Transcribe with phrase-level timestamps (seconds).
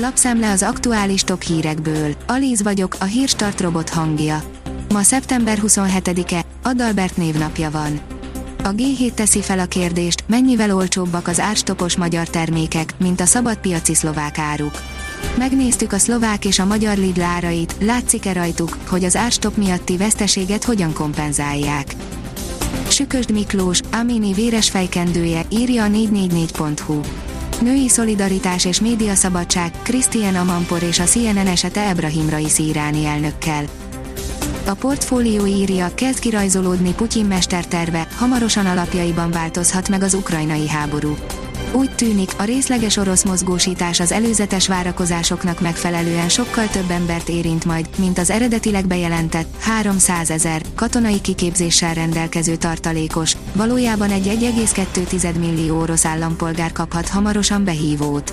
[0.00, 2.14] Lapszemle az aktuális top hírekből.
[2.26, 4.42] Alíz vagyok, a hírstart robot hangja.
[4.92, 8.00] Ma szeptember 27-e, Adalbert névnapja van.
[8.62, 13.94] A G7 teszi fel a kérdést, mennyivel olcsóbbak az árstopos magyar termékek, mint a szabadpiaci
[13.94, 14.82] szlovák áruk.
[15.38, 20.64] Megnéztük a szlovák és a magyar Lidl árait, látszik-e rajtuk, hogy az árstop miatti veszteséget
[20.64, 21.94] hogyan kompenzálják.
[22.88, 27.00] Sükösd Miklós, Amini véres fejkendője, írja a 444.hu.
[27.60, 33.64] Női szolidaritás és médiaszabadság, Christian Amampor és a CNN esete Ebrahim Raisi iráni elnökkel.
[34.66, 41.16] A portfólió írja, kezd kirajzolódni Putyin mesterterve, hamarosan alapjaiban változhat meg az ukrajnai háború.
[41.72, 47.88] Úgy tűnik, a részleges orosz mozgósítás az előzetes várakozásoknak megfelelően sokkal több embert érint majd,
[47.98, 56.04] mint az eredetileg bejelentett 300 ezer katonai kiképzéssel rendelkező tartalékos, valójában egy 1,2 millió orosz
[56.04, 58.32] állampolgár kaphat hamarosan behívót.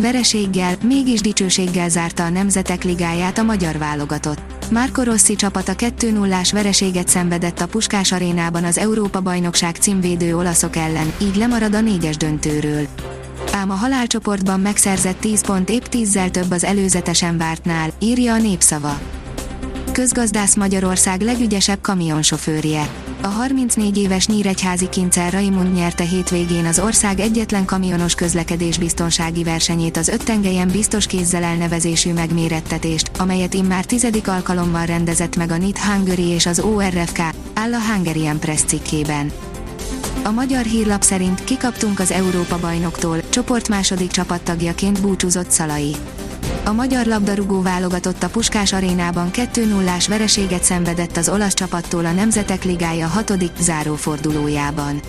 [0.00, 4.57] Vereséggel, mégis dicsőséggel zárta a Nemzetek Ligáját a magyar válogatott.
[4.70, 11.36] Márko Rossi csapata 2-0-ás vereséget szenvedett a Puskás arénában az Európa-bajnokság címvédő olaszok ellen, így
[11.36, 12.86] lemarad a négyes döntőről.
[13.52, 18.98] Ám a halálcsoportban megszerzett 10 pont épp 10-zel több az előzetesen vártnál, írja a népszava.
[19.98, 22.88] Közgazdász Magyarország legügyesebb kamionsofőrje.
[23.20, 30.08] A 34 éves nyíregyházi Kincel Raimund nyerte hétvégén az ország egyetlen kamionos közlekedésbiztonsági versenyét az
[30.08, 36.28] öt tengelyen biztos kézzel elnevezésű megmérettetést, amelyet immár tizedik alkalommal rendezett meg a NIT Hungary
[36.28, 37.18] és az ORFK,
[37.54, 39.32] áll a Hungarian Press cikkében.
[40.22, 45.94] A magyar hírlap szerint kikaptunk az Európa bajnoktól, csoport második csapattagjaként búcsúzott Szalai.
[46.68, 52.64] A magyar labdarúgó válogatott a Puskás arénában 2-0-ás vereséget szenvedett az olasz csapattól a Nemzetek
[52.64, 55.00] Ligája hatodik zárófordulójában.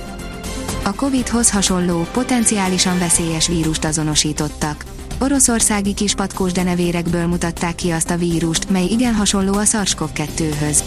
[0.83, 4.85] A Covid-hoz hasonló, potenciálisan veszélyes vírust azonosítottak.
[5.19, 10.83] Oroszországi kispatkós denevérekből mutatták ki azt a vírust, mely igen hasonló a SARS-CoV-2-höz.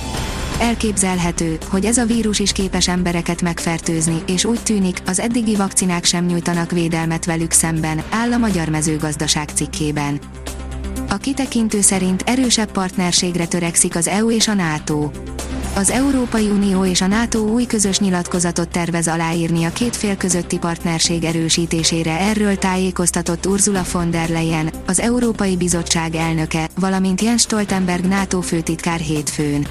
[0.61, 6.05] Elképzelhető, hogy ez a vírus is képes embereket megfertőzni, és úgy tűnik, az eddigi vakcinák
[6.05, 10.21] sem nyújtanak védelmet velük szemben, áll a Magyar Mezőgazdaság cikkében.
[11.13, 15.11] A kitekintő szerint erősebb partnerségre törekszik az EU és a NATO.
[15.75, 20.59] Az Európai Unió és a NATO új közös nyilatkozatot tervez aláírni a két fél közötti
[20.59, 28.05] partnerség erősítésére erről tájékoztatott Ursula von der Leyen, az Európai Bizottság elnöke, valamint Jens Stoltenberg
[28.05, 29.67] NATO főtitkár hétfőn.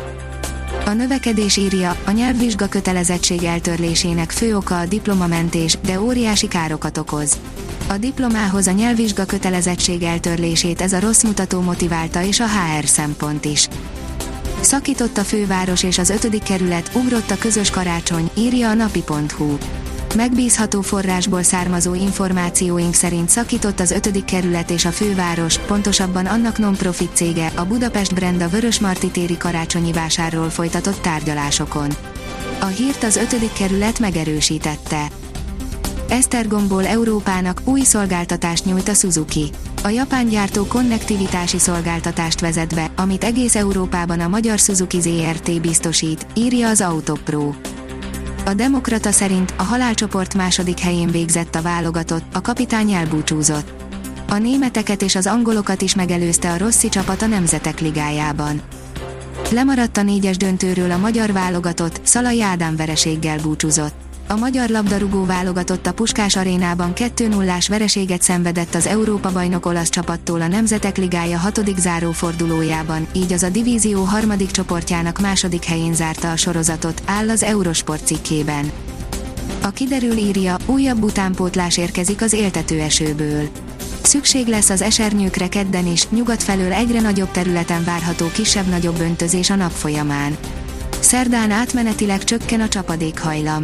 [0.92, 7.38] A növekedés írja, a nyelvvizsga kötelezettség eltörlésének fő oka a diplomamentés, de óriási károkat okoz.
[7.88, 13.46] A diplomához a nyelvvizsga kötelezettség eltörlését ez a rossz mutató motiválta és a HR szempont
[13.46, 13.68] is.
[14.62, 19.58] Szakított a főváros és az ötödik kerület, ugrott a közös karácsony, írja a napi.hu.
[20.16, 27.10] Megbízható forrásból származó információink szerint szakított az ötödik kerület és a főváros, pontosabban annak non-profit
[27.14, 31.90] cége, a Budapest Brand a Vörösmarty téri karácsonyi vásárról folytatott tárgyalásokon.
[32.60, 35.08] A hírt az ötödik kerület megerősítette.
[36.10, 39.50] Esztergomból Európának új szolgáltatást nyújt a Suzuki.
[39.84, 46.26] A japán gyártó konnektivitási szolgáltatást vezet be, amit egész Európában a magyar Suzuki ZRT biztosít,
[46.36, 47.52] írja az Autopro.
[48.46, 53.72] A Demokrata szerint a halálcsoport második helyén végzett a válogatott, a kapitány elbúcsúzott.
[54.30, 58.62] A németeket és az angolokat is megelőzte a Rossi csapat a Nemzetek Ligájában.
[59.52, 64.11] Lemaradt a négyes döntőről a magyar válogatott, Szalai Ádám vereséggel búcsúzott.
[64.28, 70.48] A magyar labdarúgó válogatott a Puskás arénában 2-0-ás vereséget szenvedett az Európa-bajnok olasz csapattól a
[70.48, 77.02] Nemzetek Ligája hatodik zárófordulójában, így az a divízió harmadik csoportjának második helyén zárta a sorozatot,
[77.06, 78.72] áll az Eurosport cikkében.
[79.62, 83.50] A kiderül írja, újabb utánpótlás érkezik az éltető esőből.
[84.02, 89.56] Szükség lesz az esernyőkre kedden is, nyugat felől egyre nagyobb területen várható kisebb-nagyobb öntözés a
[89.56, 90.38] nap folyamán.
[91.00, 93.64] Szerdán átmenetileg csökken a csapadékhajlam.